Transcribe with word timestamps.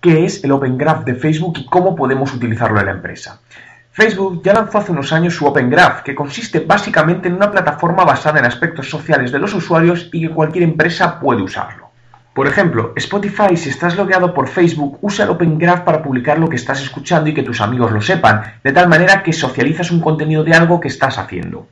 ¿Qué 0.00 0.24
es 0.24 0.44
el 0.44 0.52
Open 0.52 0.78
Graph 0.78 1.04
de 1.04 1.16
Facebook 1.16 1.58
y 1.58 1.66
cómo 1.66 1.96
podemos 1.96 2.32
utilizarlo 2.32 2.78
en 2.78 2.86
la 2.86 2.92
empresa? 2.92 3.40
Facebook 3.90 4.42
ya 4.44 4.54
lanzó 4.54 4.78
hace 4.78 4.92
unos 4.92 5.12
años 5.12 5.34
su 5.34 5.44
Open 5.44 5.68
Graph, 5.68 6.02
que 6.02 6.14
consiste 6.14 6.60
básicamente 6.60 7.26
en 7.26 7.34
una 7.34 7.50
plataforma 7.50 8.04
basada 8.04 8.38
en 8.38 8.44
aspectos 8.44 8.88
sociales 8.88 9.32
de 9.32 9.40
los 9.40 9.54
usuarios 9.54 10.08
y 10.12 10.20
que 10.20 10.32
cualquier 10.32 10.62
empresa 10.62 11.18
puede 11.18 11.42
usarlo. 11.42 11.90
Por 12.32 12.46
ejemplo, 12.46 12.92
Spotify, 12.94 13.56
si 13.56 13.70
estás 13.70 13.96
logueado 13.96 14.32
por 14.32 14.46
Facebook, 14.46 14.98
usa 15.02 15.24
el 15.24 15.32
Open 15.32 15.58
Graph 15.58 15.80
para 15.80 16.00
publicar 16.00 16.38
lo 16.38 16.48
que 16.48 16.54
estás 16.54 16.80
escuchando 16.80 17.28
y 17.28 17.34
que 17.34 17.42
tus 17.42 17.60
amigos 17.60 17.90
lo 17.90 18.00
sepan, 18.00 18.42
de 18.62 18.70
tal 18.70 18.88
manera 18.88 19.24
que 19.24 19.32
socializas 19.32 19.90
un 19.90 20.00
contenido 20.00 20.44
de 20.44 20.54
algo 20.54 20.78
que 20.78 20.86
estás 20.86 21.18
haciendo. 21.18 21.66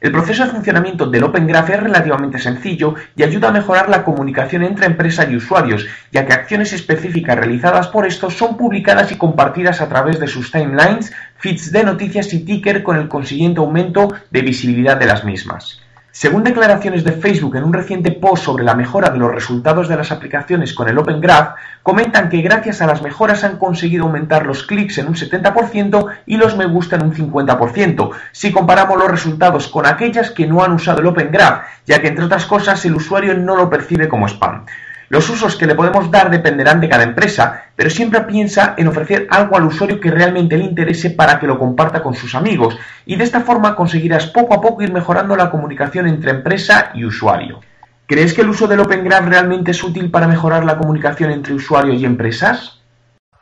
El 0.00 0.12
proceso 0.12 0.44
de 0.44 0.50
funcionamiento 0.50 1.06
del 1.06 1.24
Open 1.24 1.46
Graph 1.46 1.70
es 1.70 1.82
relativamente 1.82 2.38
sencillo 2.38 2.94
y 3.16 3.22
ayuda 3.22 3.48
a 3.48 3.52
mejorar 3.52 3.88
la 3.88 4.04
comunicación 4.04 4.62
entre 4.62 4.86
empresa 4.86 5.26
y 5.28 5.36
usuarios, 5.36 5.86
ya 6.12 6.26
que 6.26 6.34
acciones 6.34 6.72
específicas 6.74 7.36
realizadas 7.36 7.88
por 7.88 8.06
estos 8.06 8.34
son 8.34 8.56
publicadas 8.56 9.10
y 9.12 9.16
compartidas 9.16 9.80
a 9.80 9.88
través 9.88 10.20
de 10.20 10.26
sus 10.26 10.52
timelines, 10.52 11.12
feeds 11.38 11.72
de 11.72 11.84
noticias 11.84 12.32
y 12.34 12.44
ticker 12.44 12.82
con 12.82 12.96
el 12.98 13.08
consiguiente 13.08 13.60
aumento 13.60 14.12
de 14.30 14.42
visibilidad 14.42 14.98
de 14.98 15.06
las 15.06 15.24
mismas. 15.24 15.80
Según 16.18 16.44
declaraciones 16.44 17.04
de 17.04 17.12
Facebook 17.12 17.56
en 17.56 17.64
un 17.64 17.74
reciente 17.74 18.10
post 18.10 18.44
sobre 18.44 18.64
la 18.64 18.74
mejora 18.74 19.10
de 19.10 19.18
los 19.18 19.34
resultados 19.34 19.86
de 19.86 19.96
las 19.96 20.10
aplicaciones 20.10 20.72
con 20.72 20.88
el 20.88 20.96
Open 20.96 21.20
Graph, 21.20 21.56
comentan 21.82 22.30
que 22.30 22.40
gracias 22.40 22.80
a 22.80 22.86
las 22.86 23.02
mejoras 23.02 23.44
han 23.44 23.58
conseguido 23.58 24.04
aumentar 24.04 24.46
los 24.46 24.62
clics 24.62 24.96
en 24.96 25.08
un 25.08 25.14
70% 25.14 26.06
y 26.24 26.38
los 26.38 26.56
me 26.56 26.64
gusta 26.64 26.96
en 26.96 27.02
un 27.02 27.12
50%, 27.12 28.10
si 28.32 28.50
comparamos 28.50 28.96
los 28.96 29.10
resultados 29.10 29.68
con 29.68 29.84
aquellas 29.84 30.30
que 30.30 30.46
no 30.46 30.64
han 30.64 30.72
usado 30.72 31.00
el 31.00 31.06
Open 31.06 31.30
Graph, 31.30 31.64
ya 31.84 32.00
que 32.00 32.08
entre 32.08 32.24
otras 32.24 32.46
cosas 32.46 32.82
el 32.86 32.94
usuario 32.94 33.34
no 33.34 33.54
lo 33.54 33.68
percibe 33.68 34.08
como 34.08 34.26
spam. 34.26 34.64
Los 35.08 35.28
usos 35.30 35.56
que 35.56 35.66
le 35.66 35.74
podemos 35.74 36.10
dar 36.10 36.30
dependerán 36.30 36.80
de 36.80 36.88
cada 36.88 37.04
empresa, 37.04 37.64
pero 37.76 37.90
siempre 37.90 38.22
piensa 38.22 38.74
en 38.76 38.88
ofrecer 38.88 39.28
algo 39.30 39.56
al 39.56 39.66
usuario 39.66 40.00
que 40.00 40.10
realmente 40.10 40.56
le 40.56 40.64
interese 40.64 41.10
para 41.10 41.38
que 41.38 41.46
lo 41.46 41.58
comparta 41.58 42.02
con 42.02 42.14
sus 42.14 42.34
amigos, 42.34 42.76
y 43.04 43.16
de 43.16 43.24
esta 43.24 43.40
forma 43.40 43.76
conseguirás 43.76 44.26
poco 44.26 44.54
a 44.54 44.60
poco 44.60 44.82
ir 44.82 44.92
mejorando 44.92 45.36
la 45.36 45.50
comunicación 45.50 46.08
entre 46.08 46.32
empresa 46.32 46.90
y 46.94 47.04
usuario. 47.04 47.60
¿Crees 48.06 48.34
que 48.34 48.42
el 48.42 48.50
uso 48.50 48.66
del 48.66 48.80
Open 48.80 49.04
Graph 49.04 49.28
realmente 49.28 49.72
es 49.72 49.82
útil 49.82 50.10
para 50.10 50.28
mejorar 50.28 50.64
la 50.64 50.78
comunicación 50.78 51.30
entre 51.30 51.54
usuarios 51.54 52.00
y 52.00 52.04
empresas? 52.04 52.80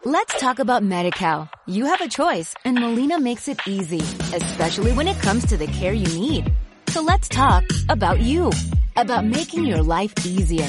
Let's 0.07 0.39
talk 0.39 0.59
about 0.59 0.83
MediCal. 0.83 1.49
You 1.67 1.87
have 1.87 2.03
a 2.03 2.09
choice 2.09 2.55
and 2.67 2.79
Molina 2.79 3.19
makes 3.19 3.49
it 3.49 3.59
easy, 3.67 4.03
especially 4.35 4.93
when 4.93 5.09
it 5.09 5.19
comes 5.23 5.47
to 5.47 5.57
the 5.57 5.67
care 5.67 5.95
you 5.95 6.09
need. 6.19 6.53
So 6.89 7.03
let's 7.03 7.29
talk 7.29 7.65
about 7.89 8.21
you, 8.21 8.51
about 8.97 9.25
making 9.25 9.65
your 9.65 9.83
life 9.83 10.13
easier. 10.27 10.69